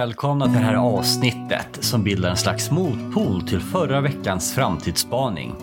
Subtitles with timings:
[0.00, 5.54] välkomna till det här avsnittet som bildar en slags motpol till förra veckans framtidsspaning.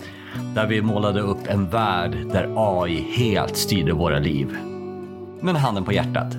[0.56, 4.58] Där vi målade upp en värld där AI helt styrde våra liv.
[5.42, 6.36] Men handen på hjärtat.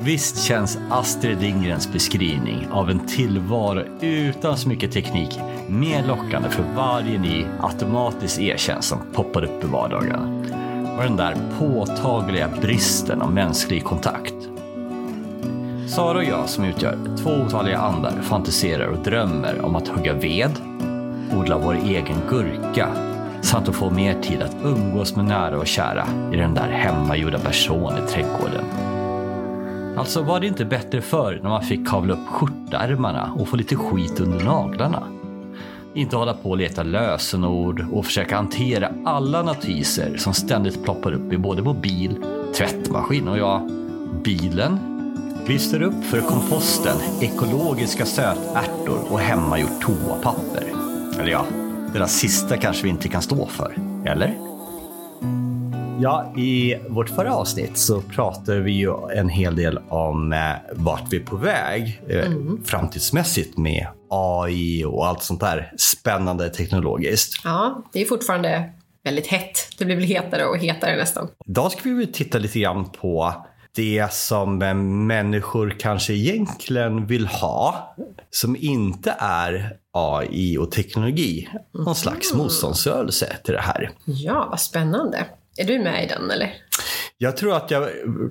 [0.00, 6.64] Visst känns Astrid Lindgrens beskrivning av en tillvaro utan så mycket teknik mer lockande för
[6.76, 10.46] varje ny automatisk e-tjänst som poppar upp i vardagen.
[10.96, 14.51] Och den där påtagliga bristen av mänsklig kontakt.
[15.94, 20.50] Sara och jag som utgör två otaliga andar fantiserar och drömmer om att hugga ved,
[21.32, 22.88] odla vår egen gurka
[23.42, 27.38] samt att få mer tid att umgås med nära och kära i den där hemmagjorda
[27.38, 28.64] person i trädgården.
[29.96, 33.76] Alltså var det inte bättre förr när man fick kavla upp skjortärmarna och få lite
[33.76, 35.02] skit under naglarna?
[35.94, 41.32] Inte hålla på och leta lösenord och försöka hantera alla notiser som ständigt ploppar upp
[41.32, 42.16] i både mobil,
[42.54, 43.68] tvättmaskin och ja,
[44.24, 44.91] bilen.
[45.46, 50.64] Lyfter upp för komposten, ekologiska sötärtor och hemmagjort toapapper.
[51.20, 51.46] Eller ja,
[51.92, 53.74] det där sista kanske vi inte kan stå för.
[54.06, 54.38] Eller?
[56.00, 60.38] Ja, i vårt förra avsnitt så pratade vi ju en hel del om eh,
[60.72, 62.64] vart vi är på väg eh, mm.
[62.64, 67.40] framtidsmässigt med AI och allt sånt där spännande teknologiskt.
[67.44, 68.70] Ja, det är fortfarande
[69.04, 69.58] väldigt hett.
[69.78, 71.28] Det blir väl hetare och hetare nästan.
[71.46, 73.34] Idag ska vi titta lite grann på
[73.74, 77.94] det som eh, människor kanske egentligen vill ha,
[78.30, 81.48] som inte är AI och teknologi.
[81.72, 82.42] Någon slags mm.
[82.42, 83.90] motståndsrörelse till det här.
[84.04, 85.26] Ja, vad spännande.
[85.56, 86.54] Är du med i den eller?
[87.18, 87.88] Jag tror att jag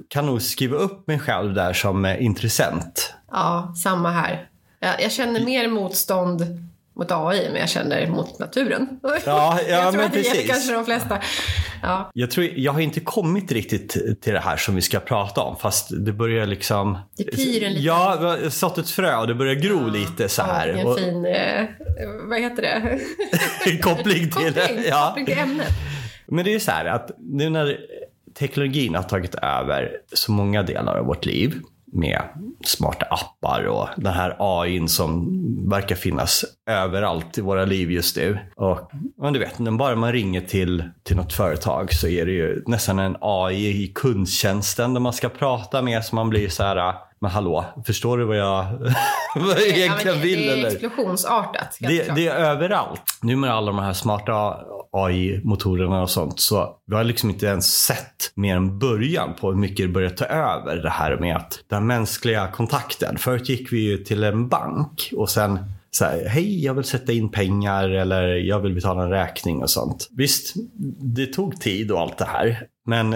[0.07, 3.13] kan nog skriva upp mig själv där som intressent.
[3.31, 4.49] Ja, samma här.
[4.79, 6.41] Jag, jag känner mer motstånd
[7.01, 8.99] mot AI men jag känner mot naturen.
[9.03, 10.47] Ja, ja jag tror men att det precis.
[10.47, 11.19] kanske de flesta.
[11.81, 12.11] Ja.
[12.13, 15.57] Jag, tror, jag har inte kommit riktigt till det här som vi ska prata om
[15.57, 16.97] fast det börjar liksom...
[17.17, 17.85] Det pyr en lite.
[17.85, 20.67] Ja, jag har sått ett frö och det börjar gro ja, lite så här.
[20.67, 21.65] Ja, en fin, eh,
[22.29, 22.99] vad heter det?
[23.81, 25.07] koppling till, koppling, ja.
[25.07, 25.67] koppling till ämnet.
[26.27, 27.77] Men det är så här att nu när
[28.39, 31.61] teknologin har tagit över så många delar av vårt liv
[31.91, 32.21] med
[32.65, 35.29] smarta appar och den här AI som
[35.69, 38.39] verkar finnas överallt i våra liv just nu.
[38.55, 42.63] Och men du vet, bara man ringer till, till något företag så är det ju
[42.67, 46.93] nästan en AI i kundtjänsten där man ska prata med så man blir så här
[47.21, 48.65] men hallå, förstår du vad jag,
[49.35, 50.39] vad jag egentligen ja, vill?
[50.39, 50.71] Det är eller?
[50.71, 51.77] explosionsartat.
[51.79, 53.01] Det, det, är överallt.
[53.21, 54.57] Nu med alla de här smarta
[54.91, 59.57] AI-motorerna och sånt, så vi har liksom inte ens sett mer än början på hur
[59.57, 63.17] mycket det börjar ta över det här med att den mänskliga kontakten.
[63.17, 65.59] Förut gick vi ju till en bank och sen
[65.91, 69.69] så här, hej jag vill sätta in pengar eller jag vill betala en räkning och
[69.69, 70.07] sånt.
[70.11, 70.53] Visst,
[70.99, 72.67] det tog tid och allt det här.
[72.85, 73.15] Men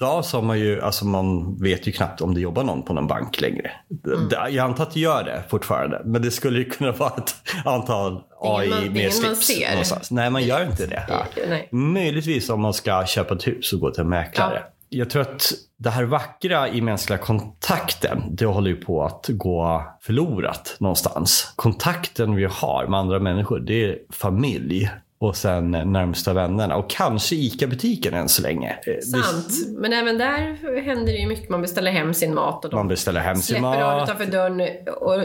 [0.00, 2.92] idag så har man ju, alltså man vet ju knappt om det jobbar någon på
[2.92, 3.70] någon bank längre.
[4.06, 4.28] Mm.
[4.30, 7.34] Jag antar att det gör det fortfarande, men det skulle ju kunna vara ett
[7.64, 10.10] antal AI man, med slips någonstans.
[10.10, 11.24] Nej, man gör inte det.
[11.48, 11.68] Nej.
[11.72, 14.62] Möjligtvis om man ska köpa ett hus och gå till en mäklare.
[14.64, 14.70] Ja.
[14.88, 19.84] Jag tror att det här vackra i mänskliga kontakten, det håller ju på att gå
[20.00, 21.52] förlorat någonstans.
[21.56, 24.90] Kontakten vi har med andra människor, det är familj
[25.24, 28.78] och sen närmsta vännerna och kanske ICA-butiken än så länge.
[28.86, 29.80] Eh, Sant, det...
[29.80, 31.48] men även där händer det ju mycket.
[31.48, 33.82] Man beställer hem sin mat och de man beställer hem sin släpper mat.
[33.82, 34.60] av utanför dörren
[35.00, 35.16] och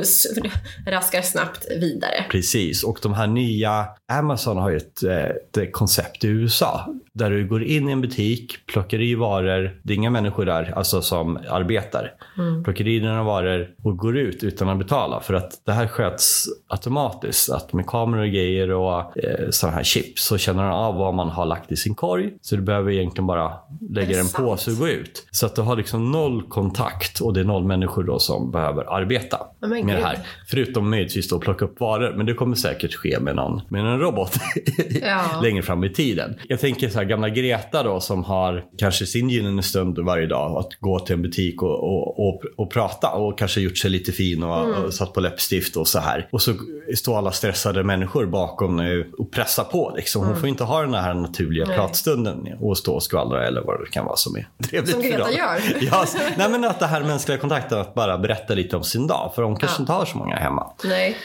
[0.91, 2.25] raskar snabbt vidare.
[2.29, 6.87] Precis, och de här nya Amazon har ju ett, ett koncept i USA
[7.19, 10.73] där du går in i en butik, plockar i varor, det är inga människor där
[10.75, 12.13] alltså som arbetar.
[12.37, 12.63] Mm.
[12.63, 16.45] Plockar i dina varor och går ut utan att betala för att det här sköts
[16.67, 17.49] automatiskt.
[17.49, 21.13] Att med kameror och grejer och eh, sådana här chips så känner den av vad
[21.13, 22.31] man har lagt i sin korg.
[22.41, 23.53] Så du behöver egentligen bara
[23.89, 25.27] lägga den på sig och gå ut.
[25.31, 28.95] Så att du har liksom noll kontakt och det är noll människor då som behöver
[28.97, 30.19] arbeta oh med det här.
[30.47, 32.13] Förutom möjligtvis då plocka upp varor.
[32.17, 34.31] Men det kommer säkert ske med någon, med en robot
[35.01, 35.39] ja.
[35.43, 36.35] längre fram i tiden.
[36.47, 40.57] Jag tänker så här, gamla Greta då som har kanske sin gyllene stund varje dag
[40.57, 44.11] att gå till en butik och, och, och, och prata och kanske gjort sig lite
[44.11, 44.83] fin och, mm.
[44.83, 46.27] och satt på läppstift och så här.
[46.31, 46.53] Och så
[46.95, 49.93] står alla stressade människor bakom och pressar på.
[49.95, 50.21] Liksom.
[50.21, 50.39] Hon mm.
[50.39, 51.75] får inte ha den här naturliga Nej.
[51.75, 55.31] pratstunden och stå och skvallra eller vad det kan vara som är trevligt Som Greta
[55.31, 55.61] gör.
[55.81, 56.05] ja,
[56.37, 59.31] nej, men att det här mänskliga kontakten, att bara berätta lite om sin dag.
[59.35, 59.81] För hon kanske ja.
[59.81, 60.71] inte har så många hemma.
[60.83, 61.17] Nej.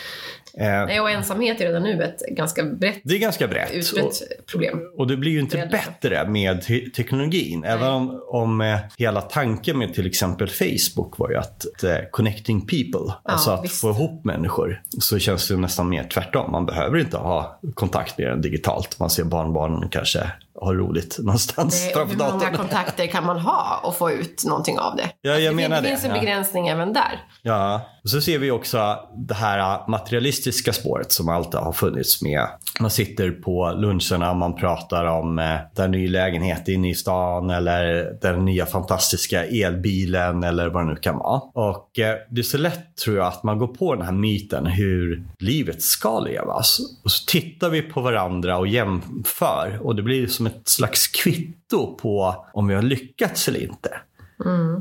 [0.59, 3.73] Eh, Nej, och ensamhet är redan nu ett ganska brett, det är ganska brett.
[3.73, 4.81] utbrett problem.
[4.97, 7.61] Och det blir ju inte bättre med te teknologin.
[7.61, 7.71] Nej.
[7.71, 12.61] Även om, om eh, hela tanken med till exempel Facebook var ju att eh, connecting
[12.61, 13.81] people, ja, alltså att visst.
[13.81, 16.53] få ihop människor, så känns det nästan mer tvärtom.
[16.53, 18.99] Man behöver inte ha kontakt med den digitalt.
[18.99, 20.31] Man ser barnbarnen kanske
[20.65, 22.57] ha roligt någonstans Det, framför hur många datorn.
[22.57, 25.11] kontakter kan man ha och få ut någonting av det?
[25.21, 26.21] Ja, jag det, menar det det, finns en ja.
[26.21, 27.21] begränsning även där.
[27.43, 32.49] Ja, och så ser vi också det här materialistiska spåret som alltid har funnits med.
[32.81, 38.13] Man sitter på luncherna, man pratar om eh, den nya lägenhet inne i stan eller
[38.23, 41.41] den nya fantastiska elbilen eller vad det nu kan vara.
[41.55, 44.67] Och eh, det är så lätt tror jag att man går på den här myten
[44.67, 46.79] hur livet ska levas.
[47.05, 51.95] Och så tittar vi på varandra och jämför och det blir som ett slags kvitto
[51.97, 53.91] på om vi har lyckats eller inte.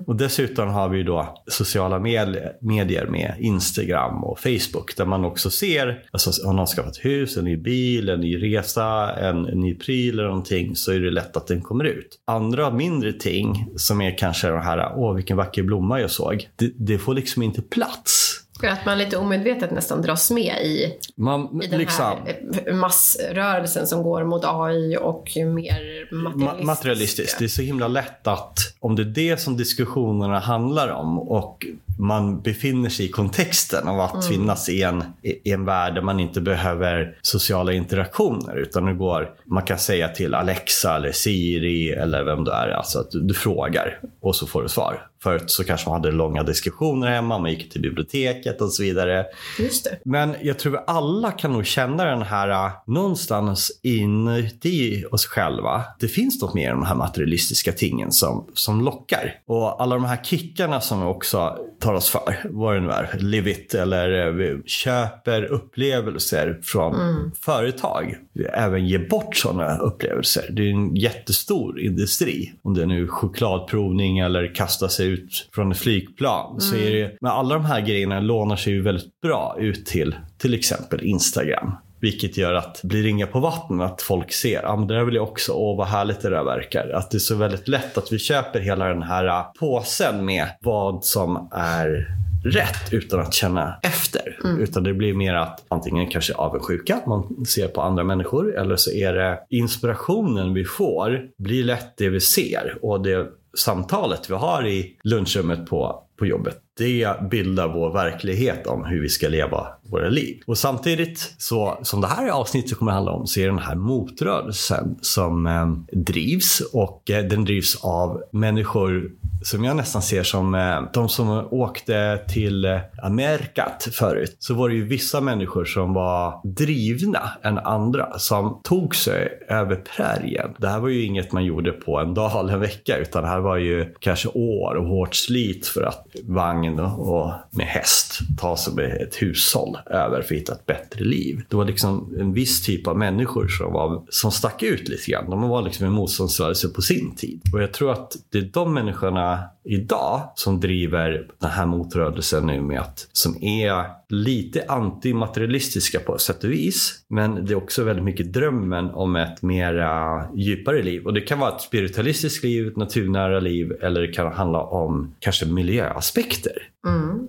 [0.08, 5.50] Och dessutom har vi då sociala med- medier med Instagram och Facebook där man också
[5.50, 9.60] ser, alltså om någon har skaffat hus, en ny bil, en ny resa, en, en
[9.60, 12.20] ny pryl eller någonting så är det lätt att den kommer ut.
[12.28, 16.72] Andra mindre ting som är kanske de här, åh vilken vacker blomma jag såg, det,
[16.78, 18.23] det får liksom inte plats.
[18.64, 23.88] För att man lite omedvetet nästan dras med i, Man, i den liksom, här massrörelsen
[23.88, 26.64] som går mot AI och mer Ma- materialistiskt.
[26.66, 27.40] materialistiskt.
[27.40, 31.66] Det är så himla lätt att om det är det som diskussionerna handlar om och
[31.98, 36.20] man befinner sig i kontexten av att finnas i en, i en värld där man
[36.20, 42.24] inte behöver sociala interaktioner utan det går, man kan säga till Alexa eller Siri eller
[42.24, 45.08] vem du är, alltså att du, du frågar och så får du svar.
[45.24, 49.26] Förut så kanske man hade långa diskussioner hemma, man gick till biblioteket och så vidare.
[49.60, 50.00] Just det.
[50.06, 55.84] Men jag tror att alla kan nog känna den här äh, någonstans inuti oss själva.
[56.00, 59.36] Det finns något mer än de här materialistiska tingen som, som lockar.
[59.48, 63.18] Och alla de här kickarna som vi också tar oss för, vad det nu är,
[63.20, 66.96] live it eller eh, vi köper upplevelser från
[67.42, 68.16] företag.
[68.34, 70.44] Vi även ger bort sådana upplevelser.
[70.50, 72.54] Det är en jättestor industri.
[72.62, 76.62] Om det är nu chokladprovning eller kasta sig ut från ett flygplan.
[76.62, 80.16] Så är det, men alla de här grejerna lånar sig ju väldigt bra ut till
[80.38, 81.72] till exempel Instagram.
[82.04, 84.94] Vilket gör att det blir ringa på vattnet att folk ser, ja ah, men det
[84.94, 86.90] där vill jag också, åh vad härligt det där verkar.
[86.90, 90.48] Att det är så väldigt lätt att vi köper hela den här äh, påsen med
[90.62, 92.08] vad som är
[92.46, 94.40] rätt utan att känna efter.
[94.60, 98.92] Utan det blir mer att antingen kanske avundsjuka, man ser på andra människor, eller så
[98.92, 102.78] är det inspirationen vi får blir lätt det vi ser.
[102.82, 103.28] Och det
[103.58, 109.10] samtalet vi har i lunchrummet på, på jobbet, det bildar vår verklighet om hur vi
[109.10, 110.42] ska leva våra liv.
[110.46, 113.60] Och samtidigt, så, som det här avsnittet kommer att handla om, så är det den
[113.60, 115.68] här motrörelsen som eh,
[116.00, 119.12] drivs och eh, den drivs av människor
[119.44, 124.36] som jag nästan ser som eh, de som åkte till eh, Amerikat förut.
[124.40, 129.76] Så var det ju vissa människor som var drivna än andra som tog sig över
[129.76, 130.50] prärien.
[130.58, 133.30] Det här var ju inget man gjorde på en dag eller en vecka utan det
[133.30, 138.58] här var ju kanske år och hårt slit för att vagn och med häst ta
[138.58, 141.42] sig med ett hushåll över för att hitta ett bättre liv.
[141.50, 145.30] Det var liksom en viss typ av människor som, var, som stack ut lite grann.
[145.30, 147.42] De var liksom en motståndsrörelse på sin tid.
[147.54, 152.62] Och jag tror att det är de människorna idag som driver den här motrörelsen nu
[152.62, 157.00] med att, som är lite antimaterialistiska på sätt och vis.
[157.08, 161.06] Men det är också väldigt mycket drömmen om ett mera djupare liv.
[161.06, 165.16] Och det kan vara ett spiritualistiskt liv, ett naturnära liv eller det kan handla om
[165.20, 166.53] kanske miljöaspekter.
[166.88, 167.28] Mm.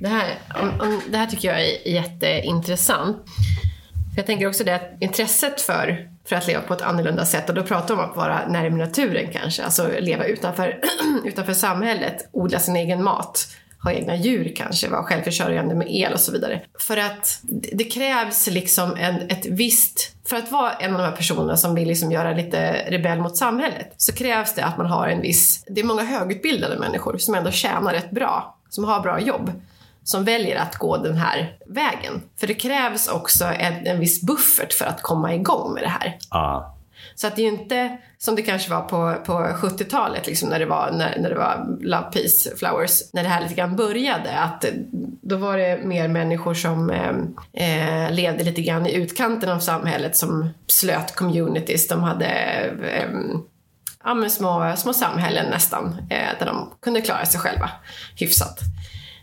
[0.00, 3.16] Det här, om, om, det här tycker jag är jätteintressant.
[4.10, 7.48] För jag tänker också det att intresset för, för att leva på ett annorlunda sätt,
[7.48, 10.80] och då pratar vi om att vara närmare naturen kanske, alltså leva utanför,
[11.24, 13.46] utanför samhället, odla sin egen mat,
[13.82, 16.62] ha egna djur kanske, vara självförsörjande med el och så vidare.
[16.78, 17.40] För att
[17.72, 21.74] det krävs liksom en, ett visst, för att vara en av de här personerna som
[21.74, 25.64] vill liksom göra lite rebell mot samhället, så krävs det att man har en viss,
[25.66, 29.52] det är många högutbildade människor som ändå tjänar rätt bra, som har bra jobb
[30.04, 32.22] som väljer att gå den här vägen.
[32.40, 36.18] För det krävs också en, en viss buffert för att komma igång med det här.
[36.30, 36.76] Ja.
[37.14, 40.58] Så att det är ju inte som det kanske var på, på 70-talet liksom när
[40.58, 44.38] det var, när, när det var Love Peace Flowers, när det här lite grann började.
[44.38, 44.64] Att
[45.22, 47.14] då var det mer människor som eh,
[47.64, 51.88] eh levde lite grann i utkanten av samhället som slöt communities.
[51.88, 52.26] De hade
[52.82, 53.10] eh,
[54.04, 57.70] ja, små, små samhällen nästan, eh, där de kunde klara sig själva
[58.16, 58.58] hyfsat.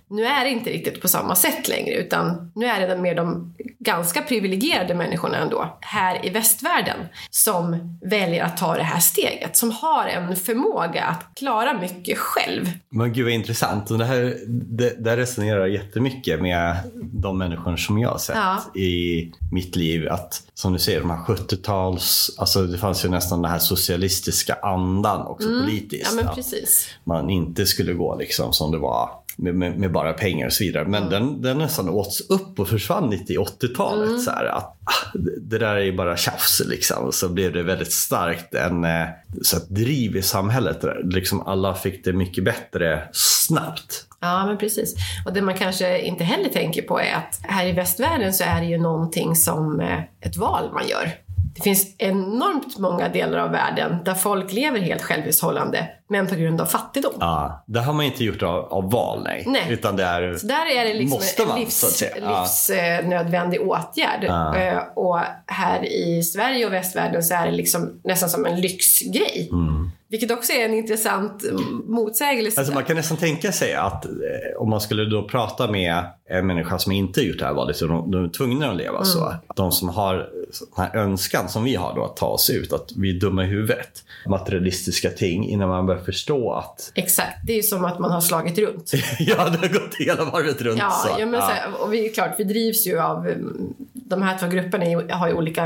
[0.10, 3.56] Nu är det inte riktigt på samma sätt längre utan nu är det mer de
[3.80, 6.98] ganska privilegierade människorna ändå här i västvärlden
[7.30, 12.72] som väljer att ta det här steget, som har en förmåga att klara mycket själv.
[12.90, 13.92] Men gud vad intressant.
[13.92, 18.36] Och det här det, det här resonerar jättemycket med de människor som jag har sett
[18.36, 18.80] Ja.
[18.82, 20.08] i mitt liv.
[20.10, 24.54] Att som du säger, de här 70-tals, alltså det fanns ju nästan den här socialistiska
[24.54, 26.12] andan också politiskt.
[26.12, 26.26] Mm.
[26.26, 26.64] Ja men att
[27.04, 30.63] man inte skulle gå liksom som det var med, med, med bara pengar och så
[30.63, 30.86] vidare.
[30.88, 31.10] Men Mm.
[31.10, 34.08] den, den nästan åts upp och försvann lite i 80-talet.
[34.10, 34.20] Mm.
[34.20, 37.12] Så här, att, ah, det- där är bara tjafs liksom.
[37.12, 39.06] Så blev det väldigt starkt en eh,
[39.41, 40.82] så att driv i samhället.
[40.82, 44.03] Där, liksom alla fick det mycket bättre snabbt.
[44.22, 44.96] Ja, men precis.
[45.25, 48.62] Och det man kanske inte heller tänker på är att här i västvärlden så är
[48.62, 51.12] det ju någonting som eh, ett val man gör.
[51.58, 56.62] Det finns enormt många delar av världen där folk lever helt självhushållande, men på grund
[56.62, 57.14] av fattigdom.
[57.20, 59.44] Ja, det har man inte gjort av, av val, nej.
[59.48, 59.64] Nej.
[59.70, 60.34] Utan det är...
[60.34, 62.16] Så där är det liksom Måste en man, livs, så att säga.
[62.22, 62.42] Ja.
[62.42, 64.24] livsnödvändig åtgärd.
[64.24, 64.58] Ja.
[64.58, 69.50] Eh, Och här i Sverige och västvärlden så är det liksom nästan som en lyxgrej.
[69.52, 69.92] Mm.
[70.10, 72.60] Vilket också är en intressant mm, motsägelse.
[72.60, 74.12] Alltså man kan nästan tänka sig att eh,
[74.58, 77.88] om man skulle då prata med en människa som inte gjort det här valet, så
[77.88, 79.24] de, de är tvungna att leva så.
[79.24, 82.74] Att de som har sån här önskan som vi har då att ta oss ut,
[82.74, 84.04] att vi är dumma i huvudet.
[84.26, 88.58] Materialistiska ting innan man börjar förstå att Exakt, det är som att man har slagit
[88.58, 88.92] runt.
[89.20, 90.80] ja, det har gått hela varvet runt.
[90.80, 91.20] Ja, så.
[91.20, 93.28] ja, men så här, och vi klart, vi drivs ju av...
[93.28, 95.62] mm, De här två grupperna har ju olika,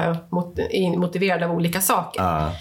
[0.57, 2.21] är motiverade av olika saker.
[2.21, 2.51] Ja.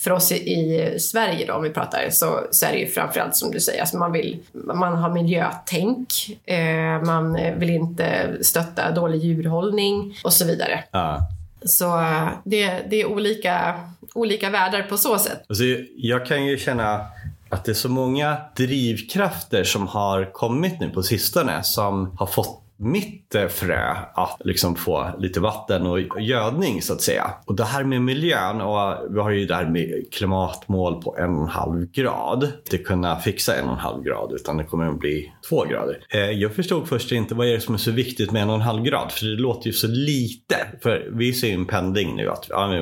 [0.00, 3.50] För oss i, Sverige då, om vi pratar, så, så är det ju framförallt som
[3.50, 6.12] du säger, alltså man, vill, man har miljötänk,
[6.44, 10.84] eh, man vill inte stötta dålig djurhållning och så vidare.
[10.90, 11.18] Ja.
[11.64, 13.80] Så eh, det, det är olika,
[14.14, 15.44] olika världar på så sätt.
[15.48, 15.64] Alltså,
[15.96, 17.06] jag kan ju känna
[17.48, 22.62] att det är så många drivkrafter som har kommit nu på sistone som har fått
[22.80, 27.30] mitt eh, frö att liksom få lite vatten och gödning så att säga.
[27.46, 31.16] Och det här med miljön och eh, vi har ju det här med klimatmål på
[31.18, 32.52] en och en halv grad.
[32.64, 36.04] Inte kunna fixa en och en halv grad utan det kommer att bli två grader.
[36.10, 38.54] Eh, jag förstod först inte vad är det som är så viktigt med en och
[38.54, 40.56] en halv grad för det låter ju så lite.
[40.82, 42.80] För vi ser ju en pendling nu att ja, vi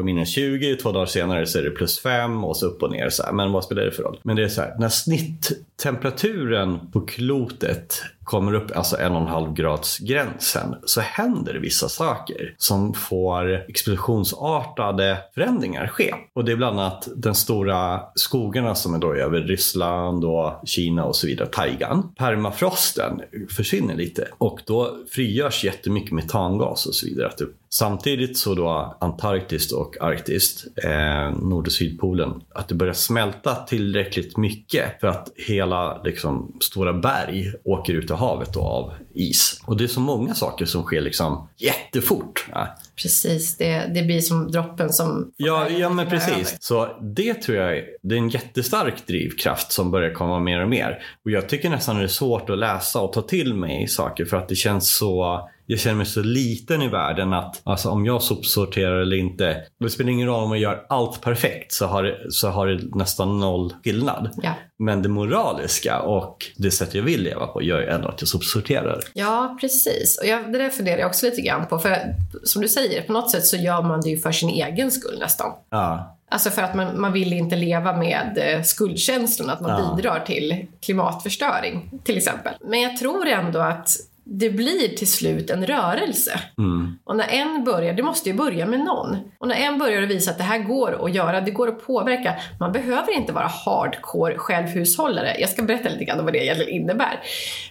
[0.00, 2.90] har minus 20, två dagar senare så är det plus 5 och så upp och
[2.90, 3.08] ner.
[3.10, 3.32] Så här.
[3.32, 4.20] Men vad spelar det för roll?
[4.22, 9.26] Men det är så här, när snitttemperaturen på klotet kommer upp, alltså en och en
[9.26, 16.14] halv grads gränsen, så händer det vissa saker som får explosionsartade förändringar ske.
[16.34, 21.04] Och det är bland annat den stora skogarna som är då över Ryssland och Kina
[21.04, 22.12] och så vidare, taigan.
[22.16, 27.26] Permafrosten försvinner lite och då frigörs jättemycket metangas och så vidare.
[27.26, 32.94] Att det- Samtidigt så då Antarktis och Arktis, eh, Nord och Sydpolen, att det börjar
[32.94, 38.92] smälta tillräckligt mycket för att hela liksom, stora berg åker ut i havet då, av
[39.14, 39.60] is.
[39.66, 42.46] Och det är så många saker som sker liksom jättefort.
[42.52, 42.76] Ja.
[43.02, 45.32] Precis, det, det blir som droppen som...
[45.36, 46.18] Ja, ja men över.
[46.18, 46.56] precis.
[46.60, 50.68] Så det tror jag är, det är en jättestark drivkraft som börjar komma mer och
[50.68, 51.02] mer.
[51.24, 54.36] Och jag tycker nästan det är svårt att läsa och ta till mig saker för
[54.36, 58.22] att det känns så jag känner mig så liten i världen att alltså, om jag
[58.22, 62.32] sopsorterar eller inte, det spelar ingen roll om jag gör allt perfekt så har, det,
[62.32, 64.30] så har det nästan noll skillnad.
[64.42, 64.54] Ja.
[64.82, 68.28] Men det moraliska och det sätt jag vill leva på gör ju ändå att jag
[68.28, 69.00] sopsorterar.
[69.12, 70.18] Ja, precis.
[70.18, 71.78] Och jag, det där funderar jag också lite grann på.
[71.78, 71.98] För
[72.44, 75.18] som du säger, på något sätt så gör man det ju för sin egen skull
[75.18, 75.52] nästan.
[75.70, 79.94] Ja, Alltså för att man, man vill inte leva med eh, skuldkänslan att man Ja.
[79.96, 82.52] bidrar till klimatförstöring, till exempel.
[82.60, 83.88] Men jag tror ändå att
[84.32, 86.40] det blir till slut en rörelse.
[86.58, 86.98] mm.
[87.04, 89.16] Och när en börjar, det måste ju börja med någon.
[89.38, 92.34] Och när en börjar visa att det här går att göra, det går att påverka.
[92.60, 95.36] Man behöver inte vara hardcore självhushållare.
[95.38, 97.20] Jag ska berätta lite grann om vad det egentligen innebär.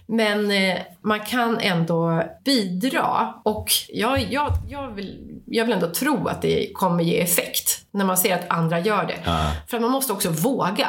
[0.06, 6.28] Men eh, man kan ändå bidra och jag, jag, jag, vill, jag vill ändå tro
[6.28, 9.18] att det kommer ge effekt när man ser att andra gör det.
[9.26, 9.52] Ja.
[9.68, 10.88] För man måste också våga.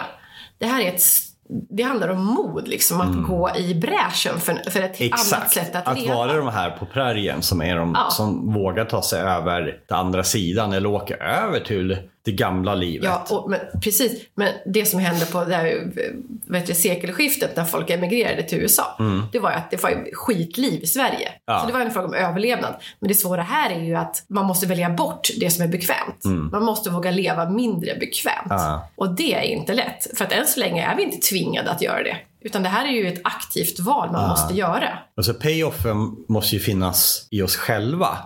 [0.59, 1.03] Det här är ett
[1.71, 5.12] det handlar om mod, liksom, att gå i bräschen för, för ett annat Mm.
[5.12, 5.52] Exakt.
[5.54, 6.14] sätt att, Att, leva.
[6.14, 8.11] vara de här på prärien som är de Ja.
[8.11, 13.05] som vågar ta sig över till andra sidan eller åka över till det gamla livet.
[13.05, 14.23] Ja, och, men, precis.
[14.35, 15.93] Men det som hände på det här,
[16.47, 18.99] vet du, sekelskiftet när folk emigrerade till USA,
[19.33, 21.29] det var att det var skitliv i Sverige.
[21.29, 21.41] Mm.
[21.45, 21.61] Ja.
[21.61, 22.75] Så det var en fråga om överlevnad.
[22.99, 26.25] Men det svåra här är ju att man måste välja bort det som är bekvämt.
[26.53, 28.50] Man måste våga leva mindre bekvämt.
[28.50, 28.62] Mm.
[28.62, 28.89] Ja.
[28.97, 30.19] Och det är inte lätt.
[30.19, 32.17] För att än så länge är vi inte tvingade att göra det.
[32.43, 34.99] Utan det här är ju ett aktivt val man måste göra.
[35.17, 38.19] Alltså payoffen måste ju finnas i oss själva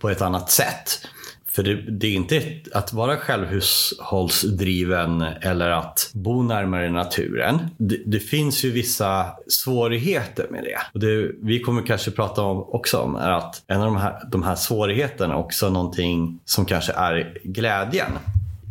[0.00, 1.06] på ett annat sätt.
[1.54, 2.42] För det, det är inte
[2.72, 7.58] att vara självhushållsdriven eller att bo närmare naturen.
[7.78, 10.78] Det, det finns ju vissa svårigheter med det.
[10.94, 11.30] Och det.
[11.42, 14.54] Vi kommer kanske prata om också om är att en av de här, de här
[14.54, 18.12] svårigheterna är också någonting som kanske är glädjen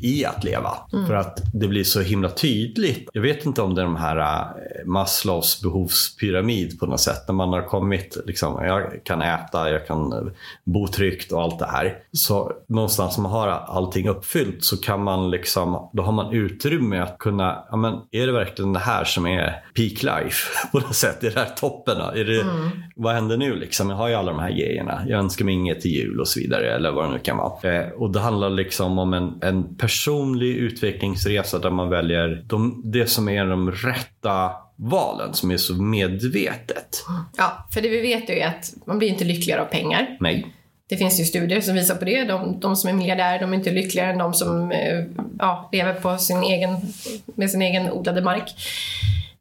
[0.01, 0.73] i att leva.
[0.93, 1.07] Mm.
[1.07, 3.09] För att det blir så himla tydligt.
[3.13, 7.23] Jag vet inte om det är de här äh, Maslows behovspyramid på något sätt.
[7.27, 10.31] När man har kommit, liksom, jag kan äta, jag kan
[10.63, 11.97] bo tryggt och allt det här.
[12.11, 16.99] Så någonstans när man har allting uppfyllt så kan man liksom, då har man utrymme
[16.99, 20.95] att kunna, ja men är det verkligen det här som är peak life på något
[20.95, 21.23] sätt?
[21.23, 21.97] Är det här toppen?
[21.97, 22.69] Är det, Mm.
[22.95, 23.89] Vad händer nu liksom?
[23.89, 25.01] Jag har ju alla de här grejerna.
[25.07, 27.73] Jag önskar mig inget till jul och så vidare eller vad det nu kan vara.
[27.73, 33.07] Eh, och det handlar liksom om en, en personlig utvecklingsresa där man väljer de, det
[33.07, 37.05] som är de rätta valen som är så medvetet.
[37.37, 40.17] Ja, för det vi vet ju är att man blir inte lyckligare av pengar.
[40.19, 40.55] Nej.
[40.89, 42.23] Det finns ju studier som visar på det.
[42.23, 45.05] De, de som är miljardärer de är inte lyckligare än de som eh,
[45.39, 46.77] ja, lever på sin egen,
[47.25, 48.55] med sin egen odlade mark.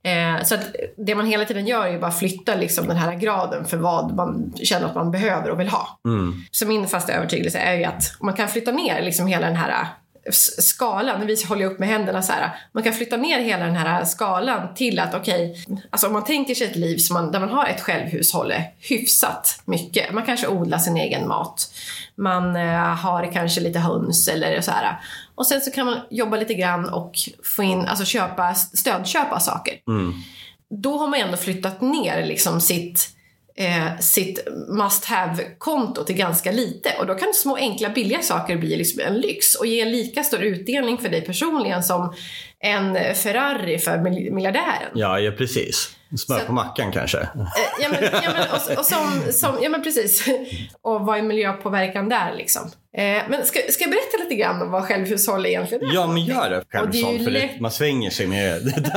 [0.02, 3.14] Eh, så att det man hela tiden gör är ju bara flytta liksom den här
[3.14, 6.00] graden för vad man känner att man behöver och vill ha.
[6.04, 6.34] Mm.
[6.50, 9.86] Så min fasta övertygelse är ju att man kan flytta ner liksom hela den här
[10.30, 12.56] s- skalan, vi håller upp med händerna så här.
[12.72, 16.54] Man kan flytta ner hela den här skalan till att okej, alltså om man tänker
[16.54, 20.12] sig ett liv som man, där man har ett självhushåll hyfsat mycket.
[20.12, 21.72] Man kanske odlar sin egen mat.
[22.14, 25.00] Man eh, har kanske lite höns eller så här.
[25.34, 27.12] Och sen så kan man jobba lite grann och
[27.56, 30.14] få in, alltså köpa, stödköpa saker Mm.
[30.82, 33.08] då har man ändå flyttat ner liksom sitt,
[33.56, 36.90] eh, sitt must have-konto till ganska lite.
[36.98, 40.22] Och då kan små enkla billiga saker bli liksom en lyx och ge en lika
[40.22, 42.14] stor utdelning för dig personligen som
[42.60, 44.90] en Ferrari för mil- miljardären.
[44.94, 45.90] Ja, ja, precis.
[46.18, 47.18] Smör Så- på mackan kanske.
[47.18, 47.26] Eh,
[47.80, 48.42] ja, men, ja, men,
[48.72, 50.24] och, och som, som, ja men precis.
[50.82, 52.70] Och vad är miljöpåverkan där liksom?
[52.96, 55.94] Eh, men ska, ska jag berätta lite grann om vad självhushåll egentligen är?
[55.94, 56.98] Ja, men gör det Och det.
[57.02, 58.90] För det, lätt- man svänger sig med det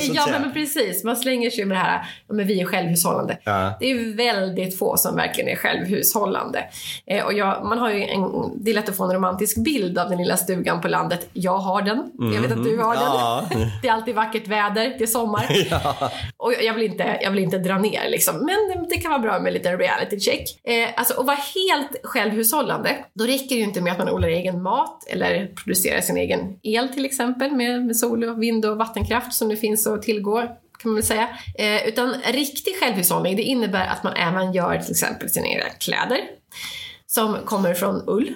[0.00, 0.38] så att Ja säga.
[0.38, 3.38] men precis, man slänger sig med det här, ja, men vi är självhushållande.
[3.44, 3.76] Ja.
[3.80, 6.64] Det är väldigt få som verkligen är självhushållande.
[7.06, 8.22] Eh, och jag, man har ju en,
[8.64, 11.28] det är lätt att få en romantisk bild av den lilla stugan på landet.
[11.32, 12.10] Jag har den.
[12.34, 13.02] Jag vet att du har den.
[13.04, 13.48] Ja.
[13.82, 15.46] Det är alltid vackert väder, det är sommar.
[16.36, 18.34] Och jag vill inte, jag vill inte dra ner liksom.
[18.46, 20.60] Men det kan vara bra med lite reality check.
[20.64, 24.28] Eh, alltså att vara helt självhushållande, då räcker det ju inte med att man odlar
[24.28, 28.76] egen mat eller producerar sin egen el till exempel med, med sol och vind och
[28.76, 30.42] vattenkraft som det finns att tillgå
[30.78, 31.28] kan man väl säga.
[31.58, 35.64] Eh, utan riktig självhushållning det innebär att man eh, även gör till exempel sina egna
[35.64, 36.20] kläder
[37.06, 38.34] som kommer från ull,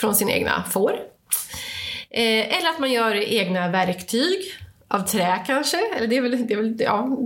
[0.00, 0.92] från sina egna får.
[2.10, 4.38] Eh, eller att man gör egna verktyg
[4.88, 7.18] av trä kanske, eller det är väl, det är väl ja,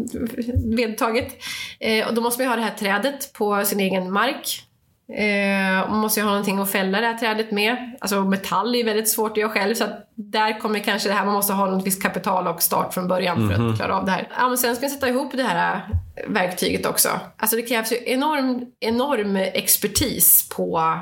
[0.77, 1.37] vedtaget.
[1.81, 4.70] Eh, och då måste man ju ha det här trädet på sin egen mark.
[5.15, 7.97] Eh, man måste ju ha någonting att fälla det här trädet med.
[8.01, 11.15] Alltså metall är ju väldigt svårt att göra själv så att där kommer kanske det
[11.15, 14.05] här, man måste ha något visst kapital och start från början för att klara av
[14.05, 14.29] det här.
[14.39, 15.81] Ja, men sen ska man sätta ihop det här
[16.29, 17.09] verktyget också.
[17.37, 20.99] Alltså det krävs ju enorm, enorm expertis på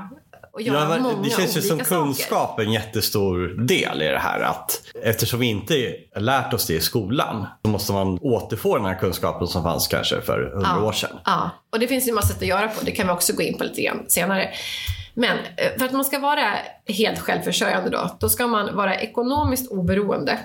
[0.58, 1.84] att göra Ja, många det känns ju som saker.
[1.90, 4.40] kunskap en jättestor del i det här.
[4.40, 8.94] Att eftersom vi inte lärt oss det i skolan så måste man återfå den här
[8.98, 10.84] kunskapen som fanns kanske för hundra Ja.
[10.84, 11.18] år sedan.
[11.24, 12.84] Ja, och det finns ju en massa sätt att göra på.
[12.84, 14.48] Det kan vi också gå in på lite grann senare.
[15.14, 16.44] Men eh, för att man ska vara
[16.86, 20.38] helt självförsörjande då, då ska man vara ekonomiskt oberoende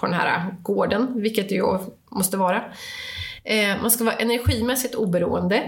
[0.00, 1.78] på den här gården, vilket det ju
[2.10, 2.62] måste vara.
[3.44, 5.62] Eh, Man ska vara energimässigt oberoende,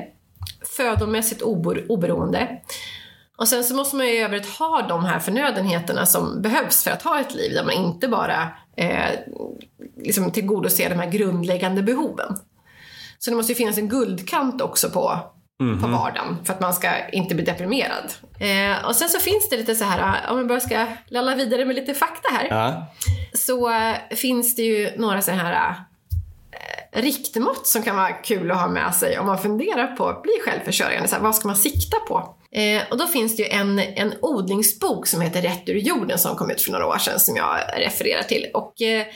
[0.76, 2.48] födomässigt ober- oberoende.
[3.36, 6.90] Och sen så måste man ju i övrigt ha de här förnödenheterna som behövs för
[6.90, 9.10] att ha ett liv där man inte bara eh,
[9.96, 12.36] liksom tillgodoser de här grundläggande behoven.
[13.18, 15.18] Så det måste ju finnas en guldkant också på,
[15.80, 18.12] på vardagen för att man ska inte bli deprimerad.
[18.40, 21.64] Eh, och sen så finns det lite så här, om man bara ska lalla vidare
[21.64, 22.86] med lite fakta här, Ja.
[23.34, 25.74] så eh, finns det ju några så här
[26.52, 30.22] eh, riktmått som kan vara kul att ha med sig om man funderar på att
[30.22, 31.08] bli självförsörjande.
[31.08, 32.36] Så här, vad ska man sikta på?
[32.54, 36.36] Eh, och då finns det ju en, en odlingsbok som heter Rätt ur jorden som
[36.36, 38.46] kom ut för några år sedan som jag refererar till.
[38.54, 39.06] Och eh,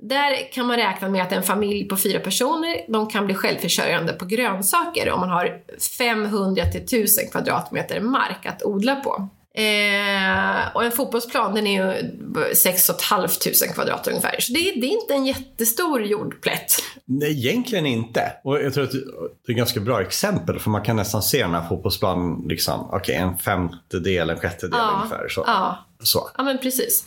[0.00, 4.12] där kan man räkna med att en familj på fyra personer, de kan bli självförsörjande
[4.12, 5.58] på grönsaker om man har
[5.98, 9.28] 500 till 1000 kvadratmeter mark att odla på.
[9.56, 13.28] Eh, och en fotbollsplan den är ju 6 500
[13.74, 14.36] kvadrat ungefär.
[14.40, 16.72] Så det, det är inte en jättestor jordplätt.
[17.04, 18.32] Nej, egentligen inte.
[18.44, 21.42] Och jag tror att det är ett ganska bra exempel för man kan nästan se
[21.42, 24.90] den här fotbollsplanen, liksom, okej en femtedel, en sjättedel Ja.
[24.96, 25.28] ungefär.
[25.28, 25.44] Så.
[25.46, 26.30] Ja, så.
[26.36, 27.04] ja men precis.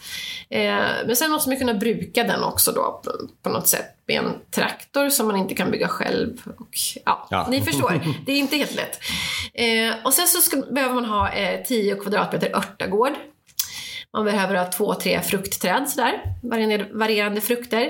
[0.49, 0.75] Eh,
[1.05, 3.11] men sen måste man kunna bruka den också då på,
[3.43, 6.41] på något sätt med en traktor som man inte kan bygga själv.
[6.57, 7.47] Och, ja, Ja.
[7.49, 8.99] Ni förstår, det är inte helt lätt.
[9.53, 13.13] Eh, och sen så ska, behöver man ha eh, 10 kvadratmeter örtagård.
[14.13, 17.89] Man behöver ha två, tre fruktträd sådär, varierande, varierande frukter.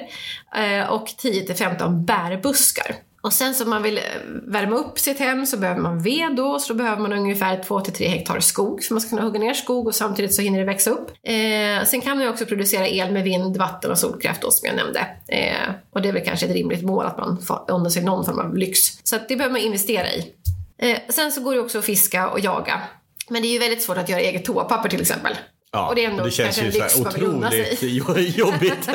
[0.56, 2.96] Eh, och 10 till 15 bärbuskar.
[3.22, 4.04] Och sen så om man vill eh,
[4.44, 8.08] värma upp sitt hem så behöver man ved då, så då behöver man ungefär 2-3
[8.08, 10.92] hektar skog för man ska kunna hugga ner skog och samtidigt så hinner det växa
[10.92, 11.12] upp.
[11.24, 14.68] Eh, sen kan man ju också producera el med vind, vatten och solkraft då som
[14.68, 15.08] jag nämnde.
[15.28, 18.40] Eh, och det är väl kanske ett rimligt mål att man får sig någon form
[18.40, 18.80] av lyx.
[19.04, 20.34] Så att det behöver man investera i.
[20.78, 22.82] Eh, sen så går det också att fiska och jaga.
[23.30, 25.36] Men det är ju väldigt svårt att göra eget toapapper till exempel.
[25.72, 27.98] Ja, och det är ändå det känns kanske ju en lyx man vill unna sig.
[28.38, 28.90] jobbigt.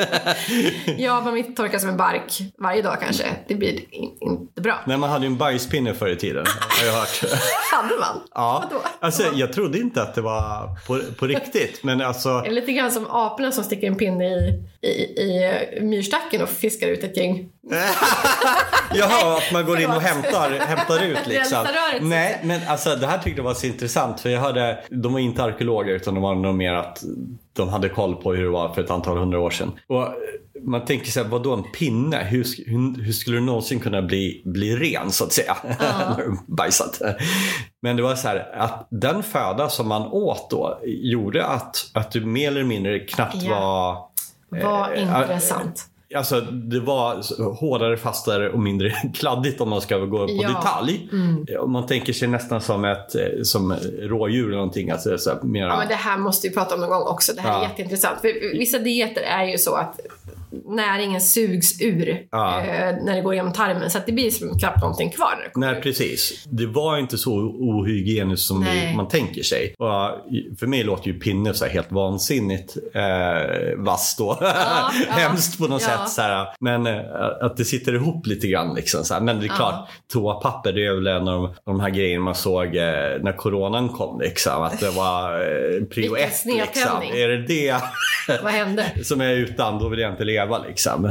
[0.97, 3.25] Ja, man vill inte torka som en bark varje dag kanske.
[3.47, 4.79] Det blir in, inte bra.
[4.85, 7.21] Nej, man hade ju en bajspinne förr i tiden, har jag hört.
[7.71, 8.21] Hade man?
[8.33, 8.83] Ja, Vadå?
[8.99, 12.43] alltså, jag trodde inte att det var på, på riktigt, men alltså...
[12.49, 14.89] Lite grann som aporna som sticker en pinne i, i,
[15.77, 17.49] i myrstacken och fiskar ut ett gäng.
[18.93, 21.65] Jaha, att man går in och hämtar, hämtar ut liksom.
[21.65, 25.13] Så Nej, men alltså det här tyckte jag var så intressant för jag hörde, de
[25.13, 27.03] var inte arkeologer utan de var nog mer att
[27.53, 29.71] de hade koll på hur det var för ett antal hundra år sedan.
[29.87, 30.11] Och eh,
[30.63, 32.17] man tänker sig, vadå en pinne?
[32.17, 35.57] Hur, hur, hur skulle du någonsin kunna bli, bli ren så att säga?
[35.79, 37.01] När du bajsat.
[37.81, 42.11] Men det var så här att den föda som man åt då gjorde att, att
[42.11, 44.11] du mer eller mindre knappt Ja.
[44.49, 45.85] var Vad Eh, intressant.
[46.15, 47.15] Alltså det var
[47.59, 50.43] hårdare, fastare och mindre kladdigt om man ska gå på Ja.
[50.49, 50.53] Mm.
[50.55, 51.09] detalj.
[51.59, 54.89] Om man tänker sig nästan som ett eh, som rådjur eller någonting.
[54.91, 55.67] Alltså, så här, mera...
[55.67, 57.33] Ja, men det här måste vi prata om någon gång också.
[57.33, 57.59] Det här Ja.
[57.65, 58.21] är jätteintressant.
[58.21, 59.99] För vissa dieter är ju så att
[60.67, 62.59] näringen sugs ur Ja.
[62.61, 63.89] eh, när det går genom tarmen.
[63.89, 65.51] Så att det blir som knappt någonting kvar.
[65.55, 66.45] Nej, precis.
[66.49, 69.75] Det var inte så ohygieniskt som vi, man tänker sig.
[69.77, 74.37] Och för mig låter ju pinne så helt vansinnigt eh, vass då.
[74.41, 74.91] ja.
[75.09, 75.94] Hemskt på något Ja.
[75.99, 76.09] Sätt.
[76.09, 76.47] Så här.
[76.59, 76.99] Men eh,
[77.41, 78.75] att det sitter ihop lite grann.
[78.75, 79.21] Liksom, så här.
[79.21, 79.55] Men det är Ja.
[79.55, 82.83] klart, toapapper det är väl en av de, de här grejerna man såg eh,
[83.21, 84.19] när coronan kom.
[84.21, 86.45] Liksom, att det var eh, prio ett.
[86.45, 87.01] Liksom.
[87.13, 87.75] Är det det
[88.43, 88.85] Vad hände?
[89.03, 90.57] som är utan, då vill jag inte leva.
[90.67, 91.01] Liksom.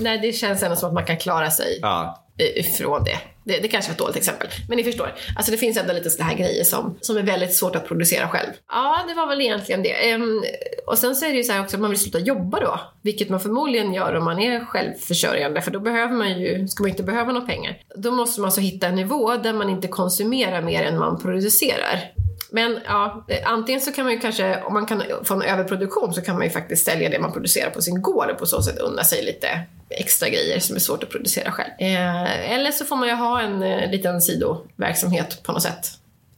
[0.00, 2.24] Nej, det känns ändå som att man kan klara sig Ja.
[2.56, 3.58] ifrån det det.
[3.62, 4.48] Det kanske var ett dåligt exempel.
[4.68, 5.14] Men ni förstår.
[5.36, 8.28] Alltså det finns ändå lite sådana här grejer som, som är väldigt svårt att producera
[8.28, 8.50] själv.
[8.68, 10.10] Ja, det var väl egentligen det.
[10.10, 10.44] Ehm,
[10.86, 12.80] och sen så är det ju så här också att man vill sluta jobba då.
[13.02, 15.62] Vilket man förmodligen gör om man är självförsörjande.
[15.62, 17.78] För då behöver man ju, ska man inte behöva några pengar.
[17.96, 22.12] Då måste man så hitta en nivå där man inte konsumerar mer än man producerar.
[22.54, 26.14] Men ja, eh, antingen så kan man ju kanske, om man kan få en överproduktion
[26.14, 28.62] så kan man ju faktiskt sälja det man producerar på sin gård och på så
[28.62, 29.60] sätt unna sig lite
[29.90, 31.70] extra grejer som är svårt att producera själv.
[31.78, 35.86] Eh, eller så får man ju ha en eh, liten sidoverksamhet på något sätt.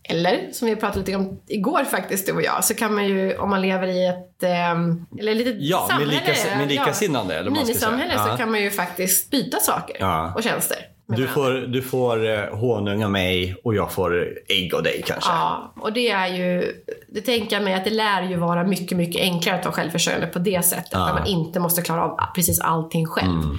[0.08, 3.36] Eller, som vi pratade lite om igår faktiskt, du och jag, så kan man ju,
[3.36, 7.50] om man lever i ett, ehm, eller litet Ja, med samhälle, lika- med likasinnande, eller
[7.50, 7.66] ska säga.
[7.66, 8.28] minisamhälle, Ja.
[8.30, 10.32] så kan man ju faktiskt byta saker Ja.
[10.36, 10.78] och tjänster.
[11.06, 15.30] Du får, du får eh, honung av mig och jag får ägg av dig kanske.
[15.30, 16.72] Ja, och det är ju,
[17.08, 20.26] det tänker jag mig att det lär ju vara mycket, mycket enklare att vara självförsörjande
[20.26, 20.88] på det sättet.
[20.92, 20.98] Ja.
[20.98, 23.42] Där man inte måste klara av precis allting själv.
[23.42, 23.56] Mm.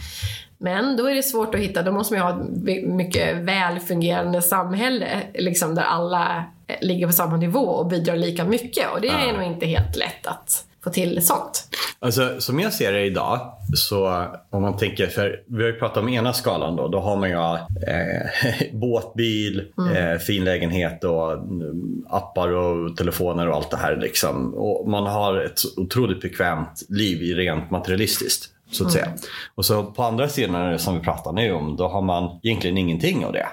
[0.58, 3.80] Men då är det svårt att hitta, då måste man ju ha ett mycket väl
[3.80, 8.92] fungerande samhälle liksom där alla eh, ligger på samma nivå och bidrar lika mycket.
[8.94, 9.34] Och det är Ja.
[9.34, 11.68] nog inte helt lätt att få till sånt.
[12.00, 15.98] Alltså, som jag ser det idag, så om man tänker, för vi har ju pratat
[15.98, 19.64] om ena skalan då, då har man ju eh, båt, bil,
[19.96, 23.96] eh, fin lägenhet och mm, appar och telefoner och allt det här.
[23.96, 24.54] Liksom.
[24.54, 28.52] Och man har ett otroligt bekvämt liv i rent materialistiskt.
[28.72, 29.08] Så att säga.
[29.56, 33.26] Och så på andra sidan som vi pratar nu om, då har man egentligen ingenting
[33.26, 33.48] av det.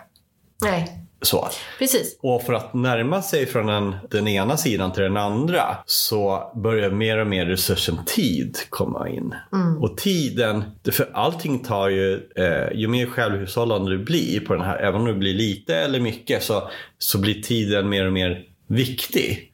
[0.62, 1.48] Nej, Så.
[1.78, 2.18] precis.
[2.22, 6.90] Och för att närma sig från den, den ena sidan till den andra så börjar
[6.90, 9.35] mer och mer resursen tid komma in.
[9.80, 14.78] Och tiden, för allting tar ju, eh, ju mer självhushållande du blir på den här,
[14.78, 19.52] även om det blir lite eller mycket så, så blir tiden mer och mer viktig.